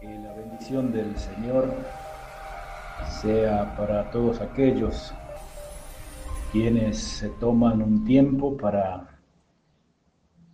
Que 0.00 0.16
la 0.16 0.32
bendición 0.32 0.92
del 0.92 1.16
Señor 1.18 1.74
sea 3.20 3.74
para 3.76 4.08
todos 4.12 4.40
aquellos 4.40 5.12
quienes 6.52 6.98
se 6.98 7.28
toman 7.30 7.82
un 7.82 8.04
tiempo 8.04 8.56
para 8.56 9.18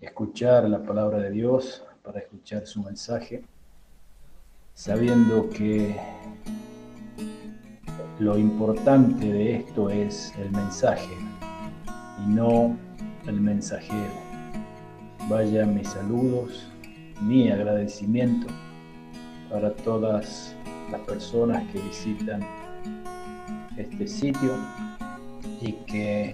escuchar 0.00 0.64
la 0.70 0.82
palabra 0.82 1.18
de 1.18 1.30
Dios, 1.30 1.84
para 2.02 2.20
escuchar 2.20 2.66
su 2.66 2.82
mensaje, 2.82 3.44
sabiendo 4.72 5.50
que 5.50 5.94
lo 8.18 8.38
importante 8.38 9.30
de 9.30 9.56
esto 9.56 9.90
es 9.90 10.32
el 10.38 10.50
mensaje 10.52 11.18
y 12.24 12.28
no 12.28 12.78
el 13.26 13.42
mensajero. 13.42 14.14
Vaya 15.28 15.66
mis 15.66 15.88
saludos, 15.88 16.66
mi 17.20 17.50
agradecimiento 17.50 18.46
para 19.50 19.72
todas 19.74 20.54
las 20.90 21.00
personas 21.02 21.62
que 21.72 21.80
visitan 21.80 22.40
este 23.76 24.06
sitio 24.06 24.56
y 25.60 25.72
que 25.86 26.32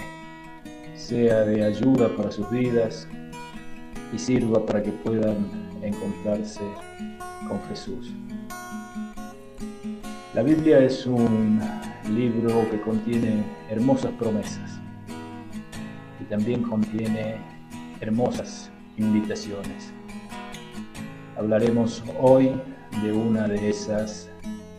sea 0.95 1.41
de 1.41 1.65
ayuda 1.65 2.15
para 2.17 2.31
sus 2.31 2.49
vidas 2.51 3.09
y 4.13 4.19
sirva 4.19 4.65
para 4.67 4.83
que 4.83 4.91
puedan 4.91 5.37
encontrarse 5.83 6.61
con 7.49 7.61
Jesús. 7.69 8.13
La 10.35 10.43
Biblia 10.43 10.79
es 10.79 11.07
un 11.07 11.61
libro 12.15 12.69
que 12.71 12.81
contiene 12.81 13.45
hermosas 13.71 14.13
promesas 14.13 14.79
y 16.21 16.25
también 16.25 16.63
contiene 16.63 17.37
hermosas 18.01 18.71
invitaciones. 18.97 19.93
Hablaremos 21.37 22.05
hoy 22.21 22.53
de 23.03 23.13
una 23.13 23.49
de 23.49 23.71
esas 23.71 24.29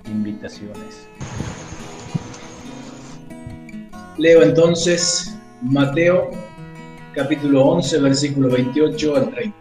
invitaciones. 0.06 1.08
Leo 4.18 4.44
entonces 4.44 5.36
Mateo 5.62 6.32
capítulo 7.16 7.66
11 7.66 8.00
versículo 8.00 8.50
28 8.50 9.16
al 9.16 9.32
30. 9.32 9.58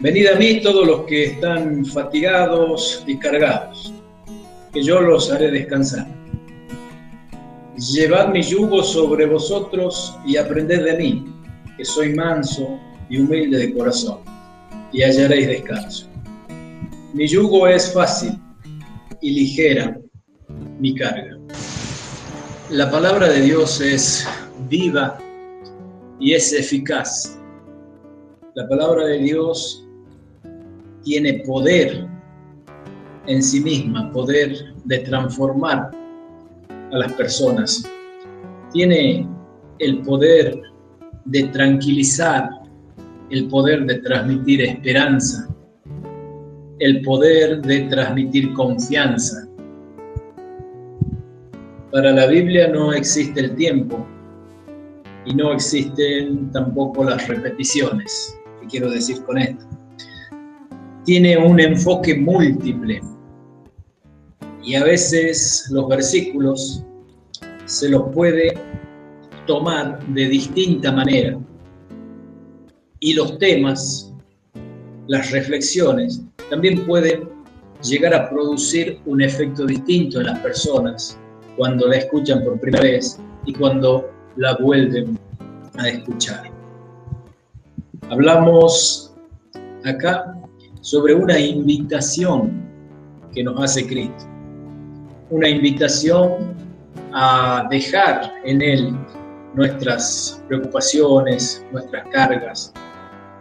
Venid 0.00 0.26
a 0.26 0.36
mí 0.36 0.60
todos 0.60 0.86
los 0.86 1.04
que 1.04 1.24
están 1.26 1.84
fatigados 1.86 3.04
y 3.06 3.16
cargados, 3.18 3.92
que 4.72 4.82
yo 4.82 5.00
los 5.00 5.30
haré 5.30 5.50
descansar. 5.50 6.08
Llevad 7.76 8.28
mi 8.32 8.42
yugo 8.42 8.82
sobre 8.82 9.26
vosotros 9.26 10.16
y 10.26 10.36
aprended 10.36 10.84
de 10.84 10.96
mí, 10.96 11.24
que 11.76 11.84
soy 11.84 12.14
manso 12.14 12.80
y 13.08 13.18
humilde 13.18 13.58
de 13.58 13.74
corazón, 13.74 14.18
y 14.92 15.02
hallaréis 15.02 15.46
descanso. 15.46 16.11
Mi 17.14 17.28
yugo 17.28 17.68
es 17.68 17.92
fácil 17.92 18.40
y 19.20 19.32
ligera 19.32 20.00
mi 20.78 20.94
carga. 20.94 21.36
La 22.70 22.90
palabra 22.90 23.28
de 23.28 23.42
Dios 23.42 23.82
es 23.82 24.26
viva 24.70 25.18
y 26.18 26.32
es 26.32 26.54
eficaz. 26.54 27.38
La 28.54 28.66
palabra 28.66 29.04
de 29.04 29.18
Dios 29.18 29.86
tiene 31.04 31.42
poder 31.46 32.08
en 33.26 33.42
sí 33.42 33.60
misma, 33.60 34.10
poder 34.10 34.56
de 34.86 35.00
transformar 35.00 35.90
a 36.92 36.96
las 36.96 37.12
personas. 37.12 37.84
Tiene 38.72 39.28
el 39.80 39.98
poder 40.00 40.62
de 41.26 41.42
tranquilizar, 41.48 42.48
el 43.28 43.48
poder 43.48 43.84
de 43.84 43.98
transmitir 43.98 44.62
esperanza, 44.62 45.51
el 46.82 47.00
poder 47.02 47.62
de 47.62 47.82
transmitir 47.82 48.52
confianza. 48.54 49.46
Para 51.92 52.10
la 52.10 52.26
Biblia 52.26 52.66
no 52.66 52.92
existe 52.92 53.38
el 53.38 53.54
tiempo 53.54 54.04
y 55.24 55.32
no 55.32 55.52
existen 55.52 56.50
tampoco 56.50 57.04
las 57.04 57.28
repeticiones. 57.28 58.36
¿Qué 58.60 58.66
quiero 58.66 58.90
decir 58.90 59.22
con 59.22 59.38
esto? 59.38 59.64
Tiene 61.04 61.38
un 61.38 61.60
enfoque 61.60 62.16
múltiple 62.16 63.00
y 64.64 64.74
a 64.74 64.82
veces 64.82 65.68
los 65.70 65.88
versículos 65.88 66.84
se 67.66 67.90
los 67.90 68.12
puede 68.12 68.58
tomar 69.46 70.04
de 70.08 70.26
distinta 70.26 70.90
manera 70.90 71.38
y 72.98 73.12
los 73.14 73.38
temas, 73.38 74.12
las 75.06 75.30
reflexiones, 75.30 76.24
también 76.52 76.84
pueden 76.84 77.30
llegar 77.82 78.12
a 78.12 78.28
producir 78.28 79.00
un 79.06 79.22
efecto 79.22 79.64
distinto 79.64 80.20
en 80.20 80.26
las 80.26 80.38
personas 80.40 81.18
cuando 81.56 81.88
la 81.88 81.96
escuchan 81.96 82.44
por 82.44 82.60
primera 82.60 82.82
vez 82.82 83.18
y 83.46 83.54
cuando 83.54 84.10
la 84.36 84.54
vuelven 84.56 85.18
a 85.78 85.88
escuchar. 85.88 86.50
Hablamos 88.10 89.14
acá 89.86 90.38
sobre 90.82 91.14
una 91.14 91.38
invitación 91.40 92.68
que 93.34 93.42
nos 93.44 93.58
hace 93.58 93.86
Cristo, 93.86 94.26
una 95.30 95.48
invitación 95.48 96.54
a 97.14 97.66
dejar 97.70 98.30
en 98.44 98.60
Él 98.60 98.94
nuestras 99.54 100.44
preocupaciones, 100.48 101.64
nuestras 101.72 102.06
cargas, 102.08 102.74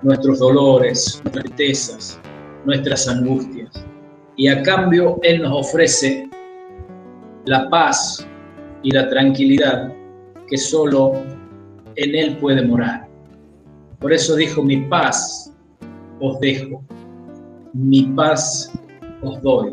nuestros 0.01 0.39
dolores, 0.39 1.19
nuestras 1.25 1.43
tristezas, 1.43 2.20
nuestras 2.65 3.07
angustias. 3.07 3.85
Y 4.37 4.47
a 4.47 4.61
cambio 4.63 5.19
Él 5.23 5.41
nos 5.41 5.67
ofrece 5.67 6.29
la 7.45 7.69
paz 7.69 8.27
y 8.83 8.91
la 8.91 9.09
tranquilidad 9.09 9.93
que 10.47 10.57
solo 10.57 11.13
en 11.95 12.15
Él 12.15 12.37
puede 12.37 12.65
morar. 12.65 13.07
Por 13.99 14.13
eso 14.13 14.35
dijo, 14.35 14.63
mi 14.63 14.77
paz 14.77 15.53
os 16.19 16.39
dejo, 16.39 16.83
mi 17.73 18.03
paz 18.03 18.71
os 19.21 19.41
doy. 19.41 19.71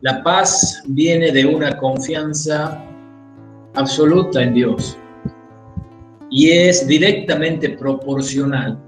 La 0.00 0.22
paz 0.22 0.82
viene 0.88 1.30
de 1.30 1.44
una 1.46 1.76
confianza 1.76 2.82
absoluta 3.74 4.42
en 4.42 4.54
Dios 4.54 4.96
y 6.30 6.50
es 6.50 6.86
directamente 6.86 7.70
proporcional 7.70 8.78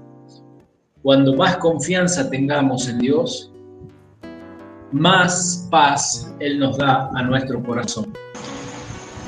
cuando 1.03 1.35
más 1.35 1.57
confianza 1.57 2.29
tengamos 2.29 2.87
en 2.87 2.97
Dios, 2.99 3.51
más 4.93 5.67
paz 5.69 6.33
Él 6.39 6.59
nos 6.59 6.77
da 6.77 7.09
a 7.13 7.23
nuestro 7.23 7.61
corazón. 7.61 8.13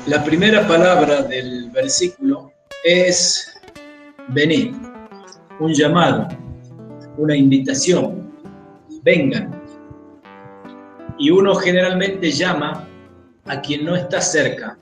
La 0.06 0.24
primera 0.24 0.66
palabra 0.66 1.22
del 1.22 1.70
versículo 1.70 2.50
es 2.82 3.54
venir, 4.28 4.72
un 5.60 5.74
llamado, 5.74 6.28
una 7.18 7.36
invitación, 7.36 8.32
vengan. 9.02 9.60
Y 11.18 11.30
uno 11.30 11.54
generalmente 11.56 12.30
llama 12.30 12.88
a 13.44 13.60
quien 13.60 13.84
no 13.84 13.96
está 13.96 14.20
cerca. 14.20 14.78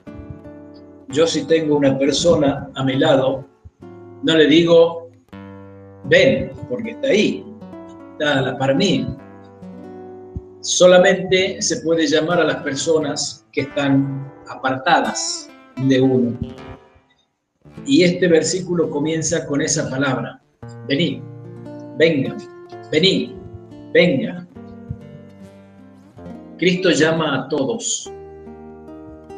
Yo 1.09 1.27
si 1.27 1.45
tengo 1.45 1.75
una 1.75 1.97
persona 1.97 2.69
a 2.73 2.83
mi 2.83 2.95
lado, 2.95 3.45
no 4.23 4.35
le 4.35 4.47
digo 4.47 5.04
ven, 6.07 6.51
porque 6.69 6.91
está 6.91 7.07
ahí, 7.07 7.45
está 8.13 8.41
la 8.41 8.57
par 8.57 8.75
mí. 8.75 9.07
Solamente 10.61 11.61
se 11.61 11.81
puede 11.81 12.07
llamar 12.07 12.39
a 12.39 12.43
las 12.43 12.57
personas 12.63 13.45
que 13.51 13.61
están 13.61 14.31
apartadas 14.49 15.49
de 15.87 16.01
uno. 16.01 16.37
Y 17.85 18.03
este 18.03 18.27
versículo 18.27 18.89
comienza 18.89 19.45
con 19.45 19.61
esa 19.61 19.89
palabra, 19.89 20.41
vení, 20.87 21.21
venga, 21.97 22.35
vení, 22.91 23.35
venga. 23.93 24.47
Cristo 26.57 26.89
llama 26.91 27.35
a 27.35 27.49
todos 27.49 28.11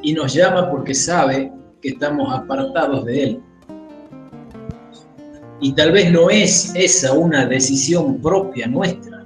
y 0.04 0.14
nos 0.14 0.34
llama 0.34 0.70
porque 0.70 0.94
sabe 0.94 1.52
que 1.82 1.90
estamos 1.90 2.32
apartados 2.34 3.06
de 3.06 3.24
Él. 3.24 3.44
Y 5.60 5.74
tal 5.74 5.92
vez 5.92 6.12
no 6.12 6.30
es 6.30 6.74
esa 6.76 7.14
una 7.14 7.46
decisión 7.46 8.22
propia 8.22 8.68
nuestra, 8.68 9.26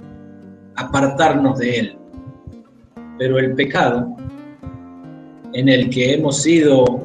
apartarnos 0.76 1.58
de 1.58 1.78
Él. 1.78 1.98
Pero 3.18 3.38
el 3.38 3.54
pecado 3.54 4.16
en 5.52 5.68
el 5.68 5.90
que 5.90 6.14
hemos 6.14 6.42
sido 6.42 7.04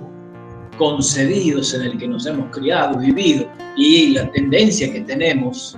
concebidos, 0.77 1.74
en 1.74 1.81
el 1.81 1.97
que 1.97 2.07
nos 2.07 2.25
hemos 2.25 2.56
criado, 2.56 2.97
vivido, 3.00 3.47
y 3.75 4.09
la 4.13 4.31
tendencia 4.31 4.91
que 4.91 5.01
tenemos, 5.01 5.77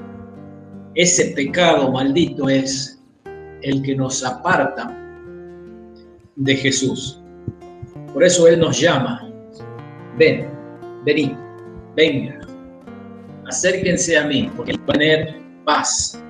ese 0.96 1.34
pecado 1.36 1.92
maldito 1.92 2.50
es 2.50 3.02
el 3.62 3.82
que 3.82 3.96
nos 3.96 4.24
aparta 4.24 4.96
de 6.36 6.56
Jesús. 6.56 7.22
Por 8.14 8.24
eso 8.24 8.48
Él 8.48 8.60
nos 8.60 8.80
llama, 8.80 9.30
ven, 10.18 10.48
vení, 11.06 11.36
venga, 11.96 12.39
acérquense 13.50 14.18
a 14.18 14.26
mí, 14.26 14.50
porque 14.56 14.78
tener 14.86 15.36
paz, 15.66 16.22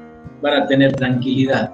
van 0.41 0.63
a 0.63 0.67
tener 0.67 0.95
tranquilidad, 0.95 1.73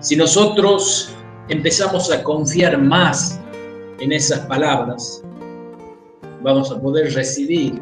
Si 0.00 0.16
nosotros 0.16 1.14
empezamos 1.48 2.12
a 2.12 2.22
confiar 2.22 2.76
más 2.76 3.40
en 4.00 4.12
esas 4.12 4.40
palabras, 4.40 5.22
vamos 6.42 6.70
a 6.70 6.78
poder 6.78 7.14
recibir 7.14 7.80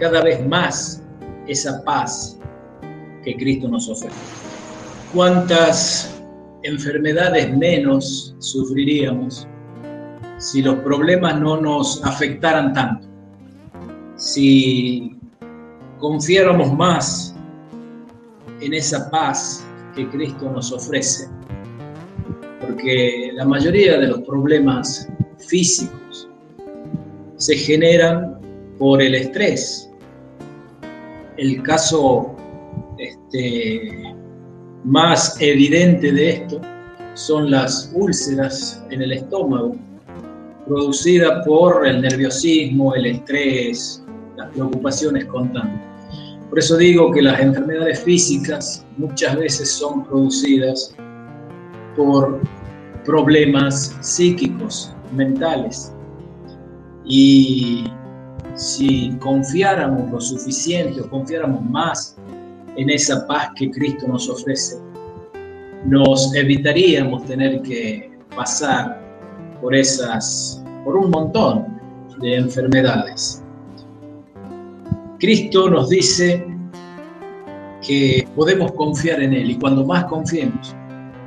cada 0.00 0.20
vez 0.22 0.44
más 0.48 1.00
esa 1.46 1.80
paz 1.84 2.36
que 3.22 3.36
Cristo 3.36 3.68
nos 3.68 3.88
ofrece. 3.88 4.16
¿Cuántas 5.14 6.20
enfermedades 6.64 7.56
menos 7.56 8.34
sufriríamos 8.40 9.46
si 10.38 10.60
los 10.60 10.74
problemas 10.80 11.38
no 11.38 11.60
nos 11.60 12.04
afectaran 12.04 12.72
tanto? 12.72 13.13
Si 14.16 15.16
confiáramos 15.98 16.72
más 16.74 17.34
en 18.60 18.74
esa 18.74 19.10
paz 19.10 19.66
que 19.94 20.08
Cristo 20.08 20.50
nos 20.50 20.72
ofrece. 20.72 21.28
Porque 22.60 23.30
la 23.34 23.44
mayoría 23.44 23.98
de 23.98 24.08
los 24.08 24.20
problemas 24.20 25.08
físicos 25.38 26.28
se 27.36 27.56
generan 27.56 28.38
por 28.78 29.00
el 29.02 29.14
estrés. 29.14 29.90
El 31.36 31.62
caso 31.62 32.34
este, 32.98 34.14
más 34.84 35.40
evidente 35.40 36.12
de 36.12 36.30
esto 36.30 36.60
son 37.14 37.50
las 37.50 37.92
úlceras 37.94 38.84
en 38.90 39.02
el 39.02 39.12
estómago, 39.12 39.76
producidas 40.66 41.46
por 41.46 41.86
el 41.86 42.02
nerviosismo, 42.02 42.94
el 42.94 43.06
estrés, 43.06 44.03
preocupaciones 44.50 45.24
constantes. 45.26 45.80
Por 46.48 46.58
eso 46.58 46.76
digo 46.76 47.10
que 47.10 47.22
las 47.22 47.40
enfermedades 47.40 48.00
físicas 48.00 48.86
muchas 48.96 49.36
veces 49.36 49.70
son 49.70 50.04
producidas 50.04 50.94
por 51.96 52.40
problemas 53.04 53.96
psíquicos, 54.00 54.92
mentales. 55.12 55.92
Y 57.04 57.84
si 58.54 59.16
confiáramos 59.18 60.10
lo 60.10 60.20
suficiente 60.20 61.00
o 61.00 61.10
confiáramos 61.10 61.62
más 61.70 62.16
en 62.76 62.90
esa 62.90 63.26
paz 63.26 63.50
que 63.56 63.70
Cristo 63.70 64.06
nos 64.08 64.28
ofrece, 64.28 64.78
nos 65.86 66.34
evitaríamos 66.34 67.24
tener 67.26 67.62
que 67.62 68.10
pasar 68.34 69.00
por 69.60 69.74
esas, 69.74 70.62
por 70.84 70.96
un 70.96 71.10
montón 71.10 71.66
de 72.20 72.36
enfermedades. 72.36 73.43
Cristo 75.24 75.70
nos 75.70 75.88
dice 75.88 76.46
que 77.80 78.28
podemos 78.36 78.72
confiar 78.72 79.22
en 79.22 79.32
Él 79.32 79.52
y 79.52 79.58
cuando 79.58 79.82
más 79.82 80.04
confiemos 80.04 80.76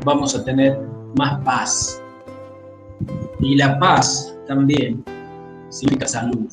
vamos 0.06 0.36
a 0.36 0.46
tener 0.46 0.78
más 1.16 1.44
paz. 1.44 2.04
Y 3.40 3.56
la 3.56 3.80
paz 3.80 4.38
también 4.46 5.04
significa 5.70 6.08
salud. 6.08 6.48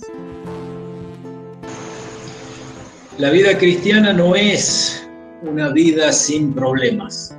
La 3.18 3.28
vida 3.28 3.58
cristiana 3.58 4.14
no 4.14 4.34
es 4.34 5.06
una 5.42 5.68
vida 5.68 6.12
sin 6.12 6.54
problemas. 6.54 7.36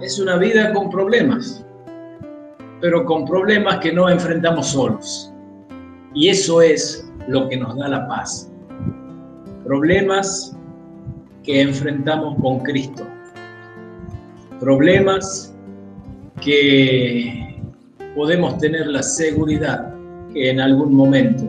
Es 0.00 0.18
una 0.18 0.38
vida 0.38 0.72
con 0.72 0.88
problemas, 0.88 1.66
pero 2.80 3.04
con 3.04 3.26
problemas 3.26 3.76
que 3.80 3.92
no 3.92 4.08
enfrentamos 4.08 4.68
solos. 4.68 5.34
Y 6.14 6.30
eso 6.30 6.62
es 6.62 7.06
lo 7.28 7.46
que 7.50 7.58
nos 7.58 7.76
da 7.76 7.88
la 7.88 8.08
paz. 8.08 8.50
Problemas 9.66 10.56
que 11.42 11.60
enfrentamos 11.60 12.40
con 12.40 12.60
Cristo. 12.60 13.04
Problemas 14.60 15.52
que 16.40 17.60
podemos 18.14 18.58
tener 18.58 18.86
la 18.86 19.02
seguridad 19.02 19.92
que 20.32 20.50
en 20.50 20.60
algún 20.60 20.94
momento 20.94 21.48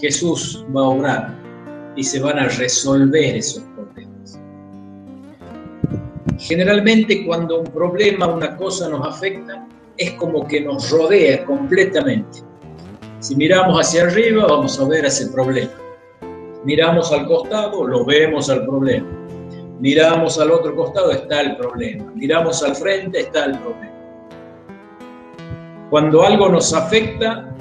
Jesús 0.00 0.64
va 0.74 0.80
a 0.80 0.88
obrar 0.88 1.34
y 1.96 2.02
se 2.02 2.18
van 2.18 2.38
a 2.38 2.48
resolver 2.48 3.36
esos 3.36 3.62
problemas. 3.76 4.40
Generalmente 6.38 7.26
cuando 7.26 7.60
un 7.60 7.66
problema, 7.66 8.26
una 8.26 8.56
cosa 8.56 8.88
nos 8.88 9.06
afecta, 9.06 9.68
es 9.98 10.12
como 10.12 10.48
que 10.48 10.62
nos 10.62 10.90
rodea 10.90 11.44
completamente. 11.44 12.38
Si 13.20 13.36
miramos 13.36 13.78
hacia 13.78 14.04
arriba, 14.04 14.46
vamos 14.46 14.80
a 14.80 14.88
ver 14.88 15.04
ese 15.04 15.26
problema. 15.26 15.87
Miramos 16.68 17.10
al 17.12 17.26
costado, 17.26 17.86
lo 17.86 18.04
vemos 18.04 18.50
al 18.50 18.66
problema. 18.66 19.08
Miramos 19.80 20.38
al 20.38 20.50
otro 20.50 20.76
costado, 20.76 21.12
está 21.12 21.40
el 21.40 21.56
problema. 21.56 22.12
Miramos 22.14 22.62
al 22.62 22.76
frente, 22.76 23.20
está 23.20 23.46
el 23.46 23.58
problema. 23.58 23.96
Cuando 25.88 26.22
algo 26.26 26.50
nos 26.50 26.74
afecta, 26.74 27.56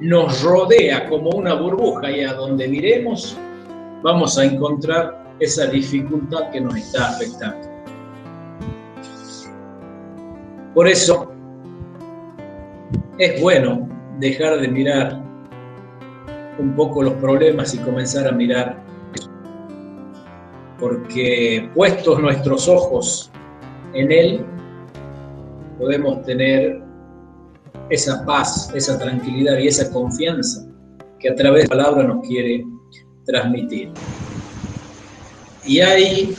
nos 0.00 0.42
rodea 0.42 1.08
como 1.08 1.30
una 1.30 1.54
burbuja 1.54 2.10
y 2.10 2.24
a 2.24 2.32
donde 2.32 2.66
miremos 2.66 3.38
vamos 4.02 4.36
a 4.36 4.46
encontrar 4.46 5.36
esa 5.38 5.66
dificultad 5.66 6.50
que 6.50 6.60
nos 6.60 6.74
está 6.74 7.10
afectando. 7.10 7.68
Por 10.74 10.88
eso 10.88 11.30
es 13.18 13.40
bueno 13.40 13.88
dejar 14.18 14.58
de 14.60 14.66
mirar 14.66 15.27
un 16.58 16.74
poco 16.74 17.02
los 17.02 17.14
problemas 17.14 17.74
y 17.74 17.78
comenzar 17.78 18.26
a 18.28 18.32
mirar, 18.32 18.82
porque 20.78 21.70
puestos 21.74 22.20
nuestros 22.20 22.68
ojos 22.68 23.30
en 23.94 24.12
Él, 24.12 24.44
podemos 25.78 26.22
tener 26.24 26.82
esa 27.90 28.24
paz, 28.24 28.70
esa 28.74 28.98
tranquilidad 28.98 29.58
y 29.58 29.68
esa 29.68 29.90
confianza 29.92 30.66
que 31.18 31.30
a 31.30 31.34
través 31.34 31.68
de 31.68 31.74
la 31.74 31.82
palabra 31.82 32.08
nos 32.08 32.26
quiere 32.26 32.64
transmitir. 33.24 33.90
Y 35.64 35.80
hay, 35.80 36.34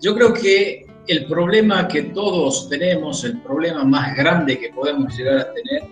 yo 0.00 0.14
creo 0.14 0.32
que 0.32 0.86
el 1.06 1.26
problema 1.26 1.88
que 1.88 2.02
todos 2.02 2.68
tenemos, 2.68 3.24
el 3.24 3.40
problema 3.42 3.84
más 3.84 4.16
grande 4.16 4.58
que 4.58 4.70
podemos 4.70 5.16
llegar 5.16 5.38
a 5.38 5.52
tener, 5.52 5.82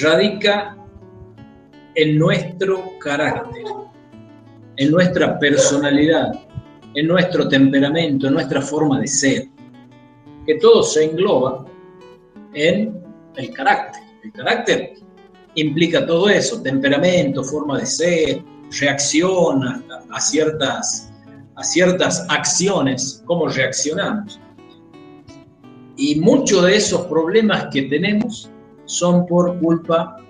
radica 0.00 0.76
en 1.94 2.18
nuestro 2.18 2.98
carácter, 2.98 3.64
en 4.76 4.90
nuestra 4.90 5.38
personalidad, 5.38 6.32
en 6.94 7.06
nuestro 7.06 7.48
temperamento, 7.48 8.28
en 8.28 8.34
nuestra 8.34 8.60
forma 8.62 9.00
de 9.00 9.06
ser, 9.06 9.48
que 10.46 10.56
todo 10.56 10.82
se 10.82 11.04
engloba 11.04 11.64
en 12.54 13.02
el 13.36 13.50
carácter. 13.52 14.02
El 14.24 14.32
carácter 14.32 14.94
implica 15.54 16.06
todo 16.06 16.28
eso, 16.28 16.62
temperamento, 16.62 17.44
forma 17.44 17.78
de 17.78 17.86
ser, 17.86 18.42
reacción 18.80 19.62
a, 20.10 20.20
ciertas, 20.20 21.12
a 21.56 21.62
ciertas 21.62 22.26
acciones, 22.28 23.22
cómo 23.26 23.48
reaccionamos. 23.48 24.40
Y 25.96 26.20
muchos 26.20 26.64
de 26.64 26.76
esos 26.76 27.06
problemas 27.06 27.66
que 27.70 27.82
tenemos 27.82 28.50
son 28.86 29.26
por 29.26 29.58
culpa 29.60 30.21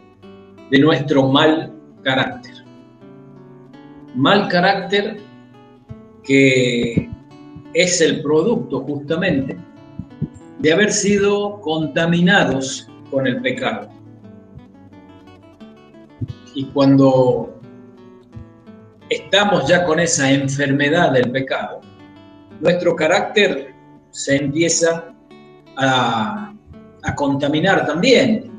de 0.73 0.79
nuestro 0.79 1.29
mal 1.29 1.71
carácter. 2.02 2.64
Mal 4.14 4.49
carácter 4.49 5.19
que 6.25 7.11
es 7.75 8.00
el 8.00 8.23
producto 8.23 8.81
justamente 8.81 9.59
de 10.61 10.73
haber 10.73 10.91
sido 10.91 11.61
contaminados 11.61 12.88
con 13.11 13.26
el 13.26 13.43
pecado. 13.43 13.91
Y 16.55 16.64
cuando 16.67 17.61
estamos 19.11 19.69
ya 19.69 19.85
con 19.85 20.00
esa 20.00 20.33
enfermedad 20.33 21.12
del 21.12 21.31
pecado, 21.31 21.83
nuestro 22.61 22.97
carácter 22.97 23.75
se 24.11 24.37
empieza 24.37 25.12
a, 25.76 26.55
a 27.02 27.14
contaminar 27.14 27.87
también. 27.87 28.50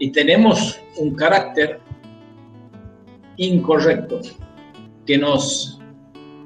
Y 0.00 0.10
tenemos 0.10 0.80
un 0.98 1.14
carácter 1.14 1.80
incorrecto 3.36 4.20
que 5.06 5.18
nos 5.18 5.80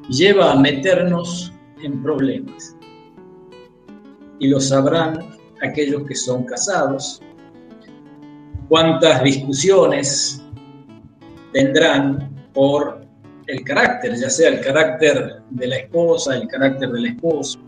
lleva 0.09 0.53
a 0.53 0.57
meternos 0.57 1.53
en 1.83 2.03
problemas. 2.03 2.77
Y 4.39 4.49
lo 4.49 4.61
sabrán 4.61 5.19
aquellos 5.63 6.07
que 6.07 6.15
son 6.15 6.45
casados, 6.45 7.21
cuántas 8.69 9.23
discusiones 9.23 10.43
tendrán 11.53 12.31
por 12.53 13.01
el 13.47 13.65
carácter, 13.65 14.15
ya 14.17 14.31
sea 14.31 14.51
el 14.51 14.61
carácter 14.61 15.43
de 15.51 15.67
la 15.67 15.77
esposa, 15.77 16.37
el 16.37 16.47
carácter 16.49 16.91
del 16.91 17.07
esposo, 17.07 17.59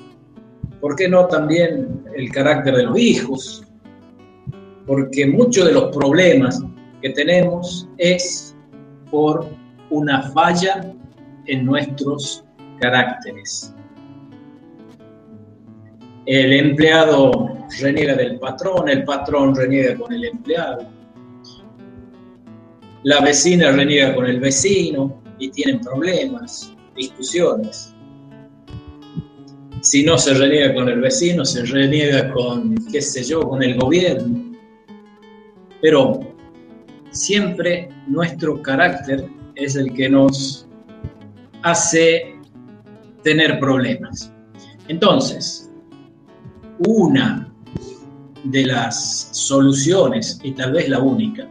¿por 0.81 0.95
qué 0.95 1.09
no 1.09 1.27
también 1.27 2.05
el 2.15 2.31
carácter 2.31 2.77
de 2.77 2.83
los 2.85 2.99
hijos? 2.99 3.65
Porque 4.91 5.25
muchos 5.25 5.67
de 5.67 5.73
los 5.73 5.97
problemas 5.97 6.61
que 7.01 7.11
tenemos 7.11 7.89
es 7.99 8.57
por 9.09 9.47
una 9.89 10.21
falla 10.33 10.93
en 11.47 11.65
nuestros 11.65 12.45
caracteres. 12.81 13.73
El 16.27 16.53
empleado 16.55 17.57
reniega 17.81 18.17
del 18.17 18.41
patrón, 18.41 18.89
el 18.89 19.05
patrón 19.05 19.55
reniega 19.55 19.97
con 19.97 20.13
el 20.13 20.25
empleado. 20.25 20.85
La 23.05 23.21
vecina 23.21 23.71
reniega 23.71 24.13
con 24.13 24.27
el 24.27 24.41
vecino 24.41 25.23
y 25.39 25.53
tienen 25.53 25.81
problemas, 25.83 26.75
discusiones. 26.97 27.95
Si 29.83 30.03
no 30.03 30.19
se 30.19 30.35
reniega 30.35 30.75
con 30.75 30.89
el 30.89 31.01
vecino, 31.01 31.45
se 31.45 31.65
reniega 31.65 32.33
con, 32.33 32.75
qué 32.91 33.01
sé 33.01 33.23
yo, 33.23 33.49
con 33.49 33.63
el 33.63 33.79
gobierno. 33.79 34.50
Pero 35.83 36.21
siempre 37.11 37.89
nuestro 38.07 38.61
carácter 38.63 39.29
es 39.55 39.77
el 39.77 39.93
que 39.93 40.09
nos 40.09 40.67
hace 41.63 42.35
tener 43.23 43.59
problemas. 43.59 44.33
Entonces, 44.89 45.71
una 46.87 47.53
de 48.45 48.67
las 48.67 49.29
soluciones, 49.33 50.41
y 50.43 50.53
tal 50.53 50.73
vez 50.73 50.89
la 50.89 51.01
única, 51.01 51.49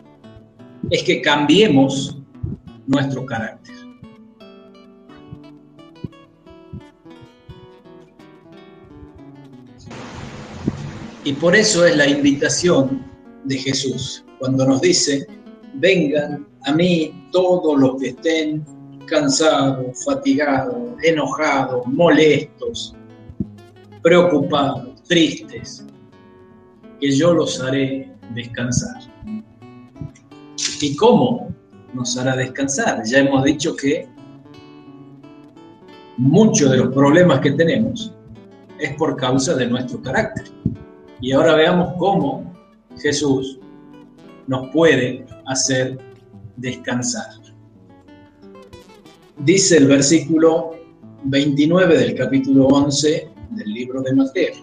es 0.90 1.04
que 1.04 1.22
cambiemos 1.22 2.18
nuestro 2.88 3.26
carácter. 3.26 3.76
Y 11.24 11.34
por 11.34 11.56
eso 11.56 11.86
es 11.86 11.96
la 11.96 12.08
invitación 12.08 13.09
de 13.50 13.58
Jesús, 13.58 14.24
cuando 14.38 14.66
nos 14.66 14.80
dice, 14.82 15.28
vengan 15.74 16.48
a 16.66 16.74
mí 16.74 17.28
todos 17.32 17.80
los 17.80 18.00
que 18.00 18.10
estén 18.10 18.64
cansados, 19.08 20.06
fatigados, 20.06 20.78
enojados, 21.04 21.86
molestos, 21.88 22.96
preocupados, 24.04 25.04
tristes, 25.08 25.84
que 27.02 27.12
yo 27.12 27.34
los 27.34 27.60
haré 27.60 28.12
descansar. 28.36 29.02
¿Y 30.82 30.96
cómo 30.96 31.50
nos 31.94 32.18
hará 32.18 32.36
descansar? 32.36 33.02
Ya 33.06 33.20
hemos 33.20 33.44
dicho 33.44 33.76
que 33.76 34.08
muchos 36.18 36.70
de 36.70 36.78
los 36.78 36.94
problemas 36.94 37.40
que 37.40 37.52
tenemos 37.54 38.14
es 38.78 38.94
por 38.96 39.16
causa 39.16 39.56
de 39.56 39.66
nuestro 39.66 40.00
carácter. 40.04 40.46
Y 41.20 41.32
ahora 41.32 41.56
veamos 41.56 41.96
cómo 41.98 42.49
Jesús 43.00 43.60
nos 44.48 44.70
puede 44.70 45.26
hacer 45.46 45.98
descansar. 46.58 47.28
Dice 49.40 49.78
el 49.78 49.88
versículo 49.88 50.72
29 51.24 51.98
del 51.98 52.16
capítulo 52.16 52.68
11 52.68 53.30
del 53.52 53.74
libro 53.74 54.02
de 54.02 54.14
Mateo. 54.14 54.54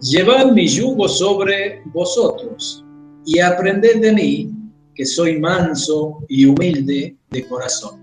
Llevad 0.00 0.52
mi 0.52 0.66
yugo 0.66 1.08
sobre 1.08 1.82
vosotros 1.86 2.84
y 3.24 3.38
aprended 3.38 4.00
de 4.00 4.12
mí, 4.12 4.50
que 4.94 5.04
soy 5.04 5.38
manso 5.38 6.18
y 6.28 6.46
humilde 6.46 7.16
de 7.30 7.46
corazón, 7.46 8.00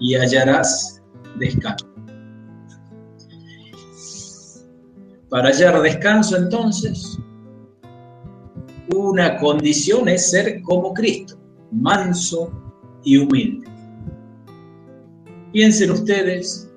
y 0.00 0.14
hallarás 0.14 1.02
descanso. 1.38 1.86
Para 5.28 5.50
hallar 5.50 5.82
descanso 5.82 6.36
entonces, 6.36 7.18
una 8.94 9.38
condición 9.38 10.08
es 10.08 10.30
ser 10.30 10.62
como 10.62 10.94
Cristo, 10.94 11.38
manso 11.72 12.50
y 13.04 13.18
humilde. 13.18 13.66
Piensen 15.52 15.90
ustedes 15.90 16.70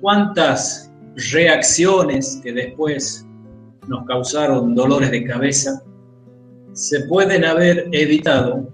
cuántas 0.00 0.92
reacciones 1.32 2.40
que 2.42 2.52
después 2.52 3.26
nos 3.88 4.04
causaron 4.06 4.74
dolores 4.74 5.10
de 5.10 5.24
cabeza 5.24 5.82
se 6.72 7.00
pueden 7.06 7.44
haber 7.44 7.88
evitado 7.92 8.68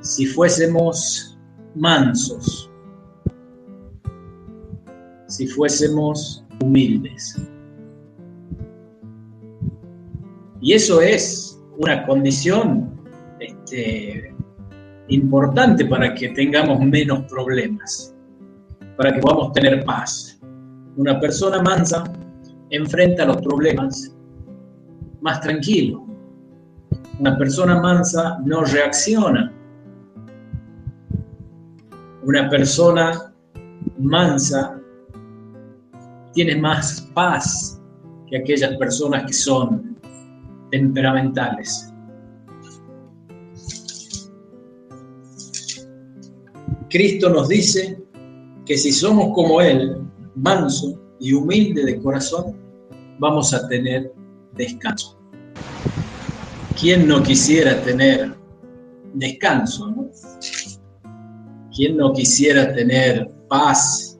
si 0.00 0.26
fuésemos 0.26 1.38
mansos, 1.74 2.70
si 5.28 5.46
fuésemos 5.46 6.44
humildes. 6.60 7.51
Y 10.62 10.74
eso 10.74 11.02
es 11.02 11.60
una 11.76 12.06
condición 12.06 12.88
este, 13.40 14.32
importante 15.08 15.84
para 15.86 16.14
que 16.14 16.28
tengamos 16.28 16.78
menos 16.78 17.24
problemas, 17.24 18.14
para 18.96 19.12
que 19.12 19.20
podamos 19.20 19.52
tener 19.54 19.84
paz. 19.84 20.40
Una 20.96 21.18
persona 21.18 21.60
mansa 21.60 22.04
enfrenta 22.70 23.24
los 23.24 23.38
problemas 23.38 24.16
más 25.20 25.40
tranquilo. 25.40 26.06
Una 27.18 27.36
persona 27.36 27.80
mansa 27.80 28.38
no 28.44 28.64
reacciona. 28.64 29.52
Una 32.22 32.48
persona 32.48 33.34
mansa 33.98 34.80
tiene 36.32 36.54
más 36.54 37.10
paz 37.14 37.82
que 38.28 38.38
aquellas 38.38 38.76
personas 38.76 39.24
que 39.26 39.32
son 39.32 39.91
temperamentales. 40.72 41.92
Cristo 46.88 47.28
nos 47.30 47.48
dice 47.48 48.02
que 48.66 48.76
si 48.76 48.90
somos 48.90 49.32
como 49.34 49.60
Él, 49.60 50.02
manso 50.34 50.98
y 51.20 51.34
humilde 51.34 51.84
de 51.84 52.00
corazón, 52.02 52.56
vamos 53.18 53.54
a 53.54 53.68
tener 53.68 54.12
descanso. 54.56 55.18
¿Quién 56.80 57.06
no 57.06 57.22
quisiera 57.22 57.80
tener 57.82 58.34
descanso? 59.14 59.94
¿Quién 61.74 61.96
no 61.96 62.12
quisiera 62.12 62.74
tener 62.74 63.30
paz 63.48 64.18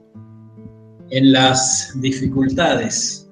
en 1.09 1.31
las 1.31 1.91
dificultades? 1.99 3.22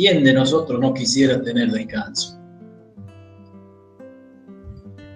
¿Quién 0.00 0.24
de 0.24 0.32
nosotros 0.32 0.80
no 0.80 0.94
quisiera 0.94 1.42
tener 1.42 1.70
descanso? 1.72 2.40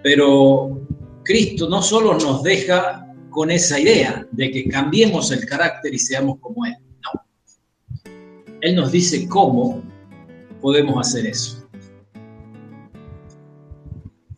Pero 0.03 0.79
Cristo 1.23 1.71
no 1.71 1.81
solo 1.81 2.19
nos 2.19 2.43
deja 2.43 3.11
con 3.31 3.51
esa 3.51 3.81
idea 3.81 4.27
de 4.31 4.51
que 4.51 4.69
cambiemos 4.69 5.33
el 5.33 5.47
carácter 5.47 5.95
y 5.95 5.99
seamos 5.99 6.39
como 6.39 6.67
Él, 6.67 6.75
no. 7.03 8.13
Él 8.61 8.77
nos 8.77 8.93
dice 8.93 9.27
cómo 9.27 9.83
podemos 10.61 11.09
hacer 11.09 11.29
eso. 11.29 11.67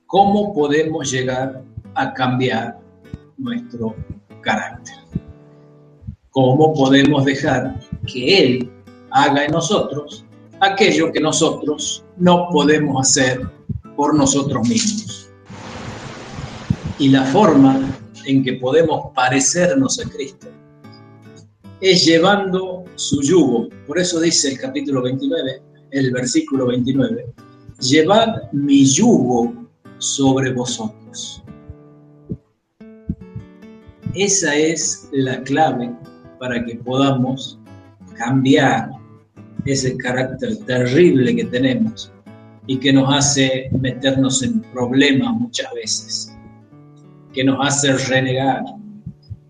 ¿Cómo 0.07 0.55
podemos 0.55 1.11
llegar 1.11 1.65
a 1.97 2.15
cambiar 2.15 2.79
nuestro 3.37 3.97
carácter? 4.43 4.95
¿Cómo 6.31 6.73
podemos 6.73 7.25
dejar 7.25 7.81
que 8.07 8.39
Él 8.39 8.73
haga 9.11 9.45
en 9.45 9.51
nosotros 9.51 10.26
aquello 10.61 11.13
que 11.13 11.21
nosotros 11.21 12.05
no 12.17 12.49
podemos 12.51 13.09
hacer 13.09 13.41
por 13.97 14.15
nosotros 14.15 14.69
mismos. 14.69 15.31
Y 16.99 17.09
la 17.11 17.25
forma 17.25 17.97
en 18.25 18.43
que 18.43 18.55
podemos 18.55 19.13
parecernos 19.15 20.01
a 20.01 20.09
Cristo 20.09 20.49
es 21.81 22.05
llevando 22.05 22.85
su 22.95 23.23
yugo. 23.23 23.69
Por 23.87 23.99
eso 23.99 24.21
dice 24.21 24.53
el 24.53 24.59
capítulo 24.59 25.03
29, 25.03 25.63
el 25.91 26.11
versículo 26.11 26.67
29, 26.67 27.27
llevad 27.81 28.51
mi 28.53 28.85
yugo 28.85 29.53
sobre 29.99 30.53
vosotros. 30.53 31.43
Esa 34.15 34.57
es 34.57 35.09
la 35.13 35.43
clave 35.43 35.95
para 36.39 36.65
que 36.65 36.77
podamos 36.77 37.59
cambiar 38.17 38.91
ese 39.67 39.97
carácter 39.97 40.57
terrible 40.65 41.35
que 41.35 41.45
tenemos 41.45 42.13
y 42.67 42.79
que 42.79 42.93
nos 42.93 43.13
hace 43.13 43.69
meternos 43.81 44.43
en 44.43 44.63
problemas 44.73 45.35
muchas 45.35 45.73
veces, 45.75 46.37
que 47.33 47.45
nos 47.45 47.59
hace 47.67 47.93
renegar, 48.09 48.63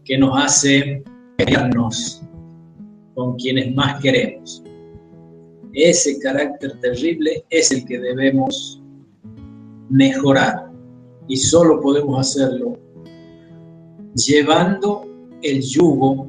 que 0.04 0.18
nos 0.18 0.36
hace 0.38 1.02
pelearnos 1.36 2.22
con 3.14 3.36
quienes 3.36 3.74
más 3.74 4.00
queremos. 4.00 4.62
Ese 5.72 6.18
carácter 6.20 6.78
terrible 6.80 7.44
es 7.50 7.70
el 7.70 7.84
que 7.84 7.98
debemos 7.98 8.82
mejorar 9.90 10.70
y 11.28 11.36
solo 11.36 11.80
podemos 11.80 12.18
hacerlo 12.18 12.78
llevando 14.14 15.06
el 15.42 15.60
yugo 15.60 16.26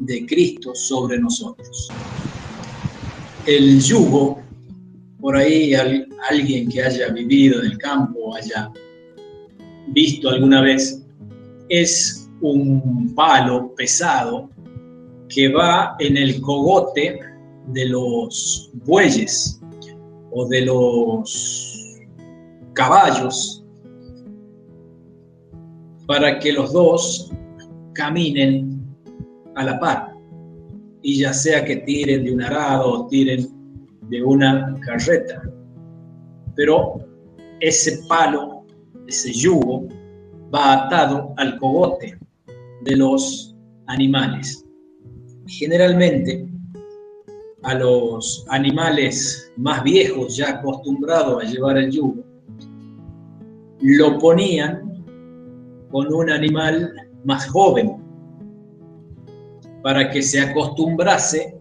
de 0.00 0.26
Cristo 0.26 0.74
sobre 0.74 1.18
nosotros 1.20 1.90
el 3.46 3.80
yugo, 3.80 4.40
por 5.20 5.36
ahí 5.36 5.74
alguien 5.74 6.68
que 6.68 6.82
haya 6.82 7.08
vivido 7.08 7.60
en 7.60 7.72
el 7.72 7.78
campo, 7.78 8.34
haya 8.34 8.70
visto 9.88 10.28
alguna 10.28 10.62
vez, 10.62 11.04
es 11.68 12.30
un 12.40 13.12
palo 13.14 13.74
pesado 13.74 14.50
que 15.28 15.48
va 15.48 15.96
en 15.98 16.16
el 16.16 16.40
cogote 16.40 17.18
de 17.68 17.86
los 17.86 18.70
bueyes 18.84 19.60
o 20.30 20.46
de 20.48 20.62
los 20.62 22.00
caballos 22.74 23.64
para 26.06 26.38
que 26.38 26.52
los 26.52 26.72
dos 26.72 27.30
caminen 27.94 28.84
a 29.54 29.64
la 29.64 29.78
par 29.78 30.11
y 31.02 31.18
ya 31.18 31.32
sea 31.32 31.64
que 31.64 31.76
tiren 31.76 32.24
de 32.24 32.32
un 32.32 32.42
arado 32.42 32.92
o 32.92 33.06
tiren 33.08 33.48
de 34.08 34.22
una 34.22 34.78
carreta. 34.80 35.42
Pero 36.54 37.00
ese 37.60 38.02
palo, 38.08 38.64
ese 39.06 39.32
yugo, 39.32 39.88
va 40.54 40.84
atado 40.86 41.34
al 41.36 41.58
cogote 41.58 42.18
de 42.82 42.96
los 42.96 43.56
animales. 43.86 44.64
Generalmente, 45.46 46.48
a 47.62 47.74
los 47.74 48.44
animales 48.48 49.52
más 49.56 49.82
viejos, 49.82 50.36
ya 50.36 50.50
acostumbrados 50.50 51.42
a 51.42 51.46
llevar 51.46 51.78
el 51.78 51.90
yugo, 51.90 52.22
lo 53.80 54.18
ponían 54.18 55.04
con 55.90 56.12
un 56.12 56.30
animal 56.30 56.92
más 57.24 57.48
joven 57.48 58.01
para 59.82 60.10
que 60.10 60.22
se 60.22 60.40
acostumbrase 60.40 61.56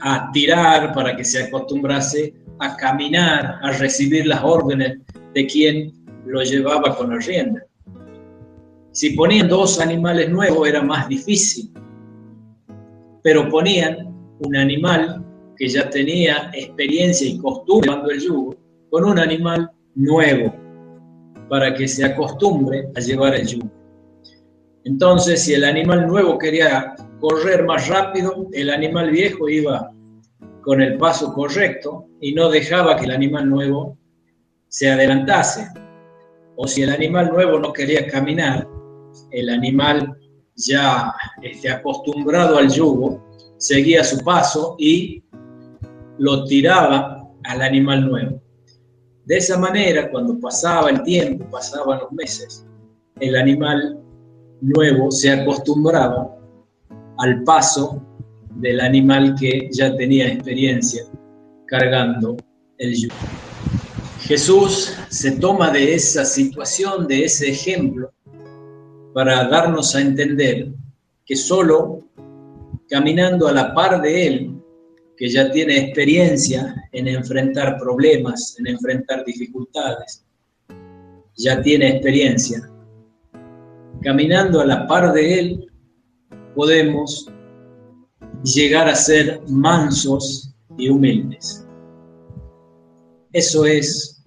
a 0.00 0.30
tirar, 0.32 0.92
para 0.94 1.16
que 1.16 1.24
se 1.24 1.44
acostumbrase 1.44 2.34
a 2.58 2.76
caminar, 2.76 3.58
a 3.62 3.70
recibir 3.72 4.26
las 4.26 4.42
órdenes 4.42 4.98
de 5.34 5.46
quien 5.46 5.92
lo 6.26 6.42
llevaba 6.42 6.96
con 6.96 7.10
la 7.10 7.18
rienda. 7.18 7.62
Si 8.90 9.10
ponían 9.10 9.48
dos 9.48 9.80
animales 9.80 10.28
nuevos 10.28 10.68
era 10.68 10.82
más 10.82 11.08
difícil, 11.08 11.72
pero 13.22 13.48
ponían 13.48 14.12
un 14.40 14.56
animal 14.56 15.24
que 15.56 15.68
ya 15.68 15.88
tenía 15.88 16.50
experiencia 16.52 17.26
y 17.26 17.38
costumbre 17.38 17.88
llevando 17.88 18.10
el 18.10 18.20
yugo 18.20 18.56
con 18.90 19.04
un 19.04 19.18
animal 19.18 19.70
nuevo 19.94 20.54
para 21.48 21.74
que 21.74 21.86
se 21.86 22.04
acostumbre 22.04 22.88
a 22.96 23.00
llevar 23.00 23.34
el 23.34 23.46
yugo. 23.46 23.81
Entonces, 24.84 25.42
si 25.44 25.54
el 25.54 25.64
animal 25.64 26.06
nuevo 26.06 26.38
quería 26.38 26.94
correr 27.20 27.64
más 27.64 27.88
rápido, 27.88 28.48
el 28.52 28.70
animal 28.70 29.10
viejo 29.10 29.48
iba 29.48 29.92
con 30.62 30.80
el 30.80 30.96
paso 30.98 31.32
correcto 31.32 32.06
y 32.20 32.32
no 32.34 32.48
dejaba 32.48 32.96
que 32.96 33.04
el 33.04 33.12
animal 33.12 33.48
nuevo 33.48 33.96
se 34.68 34.90
adelantase. 34.90 35.68
O 36.56 36.66
si 36.66 36.82
el 36.82 36.90
animal 36.90 37.30
nuevo 37.30 37.58
no 37.58 37.72
quería 37.72 38.06
caminar, 38.06 38.68
el 39.30 39.50
animal 39.50 40.18
ya 40.56 41.14
este, 41.42 41.70
acostumbrado 41.70 42.58
al 42.58 42.70
yugo 42.70 43.22
seguía 43.56 44.04
su 44.04 44.18
paso 44.24 44.76
y 44.78 45.22
lo 46.18 46.44
tiraba 46.44 47.28
al 47.44 47.62
animal 47.62 48.08
nuevo. 48.08 48.42
De 49.24 49.36
esa 49.36 49.58
manera, 49.58 50.10
cuando 50.10 50.38
pasaba 50.40 50.90
el 50.90 51.02
tiempo, 51.04 51.48
pasaban 51.50 52.00
los 52.00 52.12
meses, 52.12 52.66
el 53.20 53.36
animal 53.36 54.01
nuevo 54.62 55.10
se 55.10 55.30
acostumbraba 55.30 56.34
al 57.18 57.42
paso 57.42 58.00
del 58.56 58.80
animal 58.80 59.34
que 59.38 59.68
ya 59.72 59.94
tenía 59.96 60.28
experiencia 60.28 61.04
cargando 61.66 62.36
el 62.78 62.94
yugo. 62.94 63.14
Jesús 64.20 64.96
se 65.08 65.32
toma 65.32 65.70
de 65.70 65.94
esa 65.94 66.24
situación, 66.24 67.08
de 67.08 67.24
ese 67.24 67.50
ejemplo, 67.50 68.12
para 69.12 69.48
darnos 69.48 69.94
a 69.94 70.00
entender 70.00 70.72
que 71.26 71.36
solo 71.36 72.04
caminando 72.88 73.48
a 73.48 73.52
la 73.52 73.74
par 73.74 74.00
de 74.00 74.26
Él, 74.26 74.62
que 75.16 75.28
ya 75.28 75.50
tiene 75.50 75.78
experiencia 75.78 76.74
en 76.92 77.08
enfrentar 77.08 77.78
problemas, 77.78 78.56
en 78.58 78.68
enfrentar 78.68 79.24
dificultades, 79.24 80.24
ya 81.36 81.60
tiene 81.62 81.88
experiencia, 81.88 82.71
caminando 84.02 84.60
a 84.60 84.66
la 84.66 84.86
par 84.86 85.12
de 85.12 85.38
Él, 85.38 85.72
podemos 86.54 87.30
llegar 88.44 88.88
a 88.88 88.94
ser 88.94 89.40
mansos 89.48 90.54
y 90.76 90.88
humildes. 90.88 91.66
Eso 93.32 93.64
es 93.64 94.22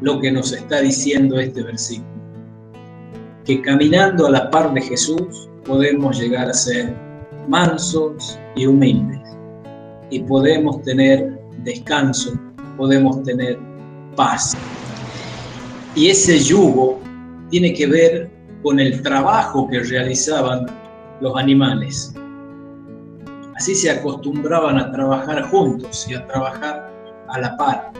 lo 0.00 0.20
que 0.20 0.30
nos 0.30 0.52
está 0.52 0.80
diciendo 0.80 1.38
este 1.38 1.62
versículo 1.62 2.16
que 3.46 3.62
caminando 3.62 4.26
a 4.26 4.30
la 4.30 4.50
par 4.50 4.74
de 4.74 4.82
Jesús 4.82 5.48
podemos 5.64 6.18
llegar 6.18 6.48
a 6.48 6.52
ser 6.52 6.92
mansos 7.48 8.38
y 8.56 8.66
humildes 8.66 9.20
y 10.10 10.20
podemos 10.20 10.82
tener 10.82 11.38
descanso, 11.62 12.32
podemos 12.76 13.22
tener 13.22 13.58
paz. 14.16 14.56
Y 15.94 16.08
ese 16.08 16.38
yugo 16.40 17.00
tiene 17.50 17.72
que 17.72 17.86
ver 17.86 18.30
con 18.66 18.80
el 18.80 19.00
trabajo 19.00 19.68
que 19.68 19.78
realizaban 19.78 20.66
los 21.20 21.36
animales. 21.36 22.12
Así 23.54 23.76
se 23.76 23.92
acostumbraban 23.92 24.76
a 24.76 24.90
trabajar 24.90 25.40
juntos 25.50 26.04
y 26.10 26.14
a 26.14 26.26
trabajar 26.26 26.92
a 27.28 27.38
la 27.42 27.56
par. 27.56 27.92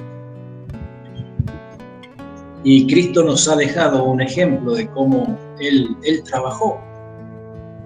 Y 2.65 2.85
Cristo 2.89 3.23
nos 3.23 3.47
ha 3.47 3.55
dejado 3.55 4.03
un 4.03 4.21
ejemplo 4.21 4.75
de 4.75 4.91
cómo 4.91 5.39
Él, 5.61 5.97
trabajó. 6.25 6.81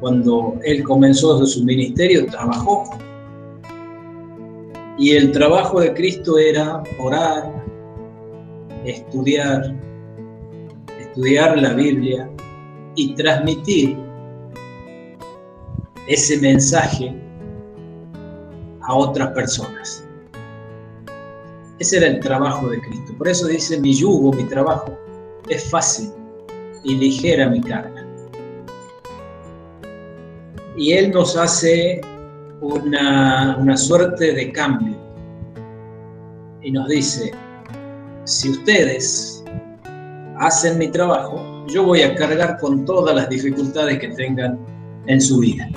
Cuando 0.00 0.58
Él 0.64 0.82
comenzó 0.82 1.44
su 1.44 1.62
ministerio, 1.62 2.24
trabajó. 2.30 2.84
Y 4.96 5.16
el 5.16 5.32
trabajo 5.32 5.80
de 5.82 5.92
Cristo 5.92 6.38
era 6.38 6.82
orar, 6.98 7.52
estudiar, 8.86 9.70
estudiar 10.98 11.58
la 11.58 11.74
Biblia 11.74 12.30
y 12.96 13.14
transmitir 13.14 13.96
ese 16.06 16.38
mensaje 16.38 17.14
a 18.82 18.94
otras 18.94 19.28
personas. 19.30 20.04
Ese 21.78 21.98
era 21.98 22.08
el 22.08 22.20
trabajo 22.20 22.68
de 22.68 22.80
Cristo. 22.80 23.14
Por 23.16 23.28
eso 23.28 23.46
dice, 23.46 23.80
mi 23.80 23.94
yugo, 23.94 24.32
mi 24.32 24.44
trabajo, 24.44 24.98
es 25.48 25.70
fácil 25.70 26.10
y 26.84 26.96
ligera 26.96 27.48
mi 27.48 27.60
carga. 27.60 28.06
Y 30.76 30.92
Él 30.92 31.10
nos 31.10 31.36
hace 31.36 32.00
una, 32.60 33.56
una 33.58 33.76
suerte 33.76 34.32
de 34.34 34.52
cambio. 34.52 34.96
Y 36.62 36.70
nos 36.70 36.88
dice, 36.88 37.32
si 38.24 38.50
ustedes 38.50 39.42
hacen 40.38 40.78
mi 40.78 40.88
trabajo, 40.88 41.49
yo 41.72 41.84
voy 41.84 42.02
a 42.02 42.14
cargar 42.14 42.58
con 42.58 42.84
todas 42.84 43.14
las 43.14 43.28
dificultades 43.28 43.98
que 43.98 44.08
tengan 44.08 44.58
en 45.06 45.20
su 45.20 45.38
vida. 45.38 45.68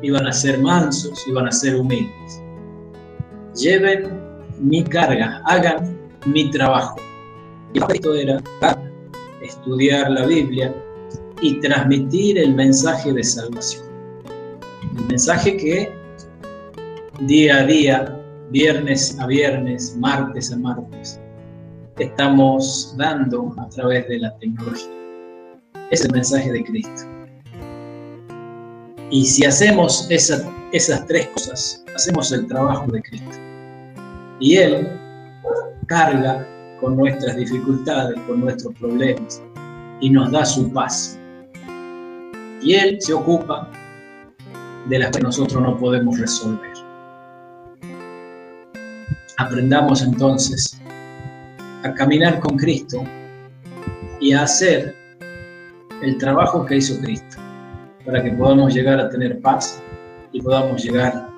Iban 0.00 0.26
a 0.26 0.32
ser 0.32 0.58
mansos, 0.60 1.26
iban 1.26 1.48
a 1.48 1.52
ser 1.52 1.74
humildes 1.76 2.40
lleven 3.58 4.10
mi 4.60 4.82
carga, 4.84 5.42
hagan 5.44 5.96
mi 6.26 6.50
trabajo. 6.50 6.96
Y 7.74 7.92
esto 7.92 8.14
era 8.14 8.42
estudiar 9.42 10.10
la 10.10 10.26
Biblia 10.26 10.74
y 11.42 11.60
transmitir 11.60 12.38
el 12.38 12.54
mensaje 12.54 13.12
de 13.12 13.22
salvación. 13.22 13.84
El 14.96 15.04
mensaje 15.06 15.56
que 15.56 15.92
día 17.20 17.58
a 17.58 17.64
día, 17.64 18.20
viernes 18.50 19.18
a 19.20 19.26
viernes, 19.26 19.96
martes 19.98 20.52
a 20.52 20.56
martes, 20.56 21.20
estamos 22.04 22.94
dando 22.96 23.54
a 23.58 23.68
través 23.68 24.08
de 24.08 24.18
la 24.20 24.36
tecnología. 24.38 24.88
Es 25.90 26.04
el 26.04 26.12
mensaje 26.12 26.52
de 26.52 26.64
Cristo. 26.64 27.02
Y 29.10 29.24
si 29.24 29.44
hacemos 29.44 30.06
esas 30.10 31.06
tres 31.06 31.28
cosas, 31.28 31.84
hacemos 31.94 32.30
el 32.32 32.46
trabajo 32.46 32.86
de 32.92 33.02
Cristo. 33.02 33.38
Y 34.38 34.56
Él 34.56 34.88
carga 35.86 36.46
con 36.80 36.96
nuestras 36.96 37.36
dificultades, 37.36 38.20
con 38.26 38.40
nuestros 38.40 38.74
problemas, 38.74 39.42
y 40.00 40.10
nos 40.10 40.30
da 40.30 40.44
su 40.44 40.70
paz. 40.72 41.18
Y 42.62 42.74
Él 42.74 42.98
se 43.00 43.14
ocupa 43.14 43.70
de 44.88 44.98
las 44.98 45.10
que 45.10 45.20
nosotros 45.20 45.62
no 45.62 45.78
podemos 45.78 46.18
resolver. 46.18 46.72
Aprendamos 49.38 50.02
entonces 50.02 50.78
a 51.84 51.94
caminar 51.94 52.40
con 52.40 52.56
Cristo 52.56 53.04
y 54.20 54.32
a 54.32 54.42
hacer 54.42 54.94
el 56.02 56.18
trabajo 56.18 56.64
que 56.64 56.76
hizo 56.76 57.00
Cristo, 57.00 57.36
para 58.04 58.22
que 58.22 58.32
podamos 58.32 58.74
llegar 58.74 59.00
a 59.00 59.08
tener 59.08 59.40
paz 59.40 59.82
y 60.32 60.40
podamos 60.40 60.82
llegar 60.84 61.28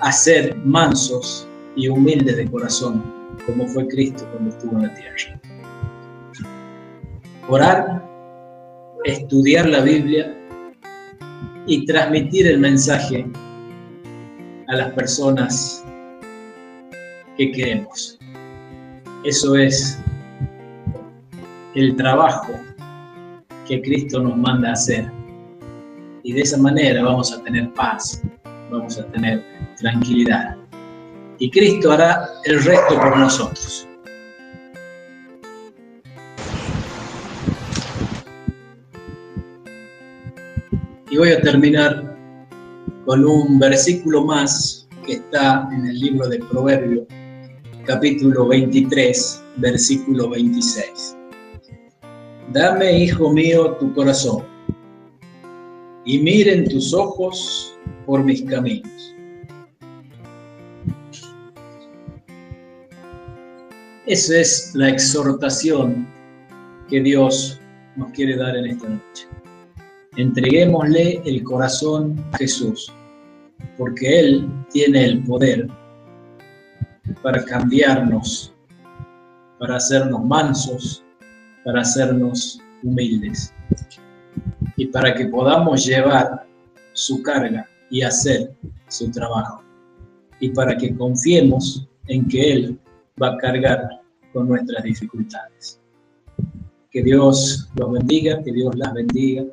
a 0.00 0.12
ser 0.12 0.56
mansos 0.56 1.48
y 1.76 1.88
humilde 1.88 2.34
de 2.34 2.50
corazón, 2.50 3.02
como 3.46 3.66
fue 3.66 3.86
Cristo 3.88 4.26
cuando 4.32 4.50
estuvo 4.50 4.76
en 4.76 4.82
la 4.82 4.94
tierra. 4.94 5.40
Orar, 7.48 8.02
estudiar 9.04 9.68
la 9.68 9.80
Biblia 9.80 10.34
y 11.66 11.84
transmitir 11.86 12.46
el 12.46 12.58
mensaje 12.58 13.26
a 14.68 14.76
las 14.76 14.92
personas 14.92 15.84
que 17.36 17.50
queremos. 17.52 18.18
Eso 19.24 19.54
es 19.54 20.00
el 21.76 21.94
trabajo 21.94 22.54
que 23.68 23.80
Cristo 23.80 24.20
nos 24.20 24.36
manda 24.36 24.72
hacer. 24.72 25.08
Y 26.24 26.32
de 26.32 26.40
esa 26.40 26.58
manera 26.58 27.04
vamos 27.04 27.32
a 27.32 27.40
tener 27.44 27.72
paz, 27.72 28.20
vamos 28.68 28.98
a 28.98 29.06
tener 29.12 29.44
tranquilidad. 29.78 30.56
Y 31.38 31.50
Cristo 31.50 31.92
hará 31.92 32.28
el 32.44 32.64
resto 32.64 32.96
por 32.96 33.16
nosotros. 33.16 33.86
Y 41.10 41.16
voy 41.16 41.30
a 41.30 41.40
terminar 41.42 42.16
con 43.04 43.24
un 43.24 43.58
versículo 43.60 44.24
más 44.24 44.88
que 45.06 45.14
está 45.14 45.68
en 45.72 45.86
el 45.86 46.00
libro 46.00 46.28
de 46.28 46.38
Proverbios, 46.38 47.06
capítulo 47.84 48.46
23, 48.46 49.42
versículo 49.56 50.30
26. 50.30 51.16
Dame, 52.52 52.98
hijo 52.98 53.32
mío, 53.32 53.76
tu 53.80 53.92
corazón, 53.94 54.44
y 56.04 56.18
miren 56.18 56.68
tus 56.68 56.94
ojos 56.94 57.76
por 58.06 58.22
mis 58.22 58.42
caminos. 58.42 59.14
Esa 64.06 64.38
es 64.38 64.72
la 64.74 64.90
exhortación 64.90 66.06
que 66.88 67.00
Dios 67.00 67.60
nos 67.96 68.10
quiere 68.12 68.36
dar 68.36 68.56
en 68.56 68.66
esta 68.66 68.88
noche. 68.88 69.26
Entreguémosle 70.16 71.22
el 71.24 71.42
corazón 71.42 72.22
a 72.32 72.38
Jesús, 72.38 72.92
porque 73.78 74.20
Él 74.20 74.48
tiene 74.72 75.04
el 75.04 75.24
poder 75.24 75.68
para 77.22 77.44
cambiarnos, 77.44 78.52
para 79.58 79.76
hacernos 79.76 80.24
mansos, 80.24 81.04
para 81.64 81.82
hacernos 81.82 82.60
humildes 82.82 83.54
y 84.76 84.86
para 84.86 85.14
que 85.14 85.26
podamos 85.26 85.84
llevar 85.84 86.46
su 86.92 87.22
carga 87.22 87.66
y 87.90 88.02
hacer 88.02 88.52
su 88.88 89.10
trabajo 89.10 89.62
y 90.40 90.48
para 90.50 90.76
que 90.76 90.94
confiemos 90.96 91.86
en 92.08 92.26
que 92.26 92.52
Él 92.52 92.78
va 93.22 93.34
a 93.34 93.36
cargar 93.38 94.00
con 94.32 94.48
nuestras 94.48 94.82
dificultades. 94.82 95.78
Que 96.90 97.02
Dios 97.02 97.70
los 97.76 97.92
bendiga, 97.92 98.42
que 98.42 98.52
Dios 98.52 98.74
las 98.76 98.92
bendiga 98.92 99.44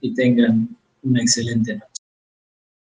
y 0.00 0.14
tengan 0.14 0.76
una 1.02 1.20
excelente 1.20 1.74
noche. 1.74 1.85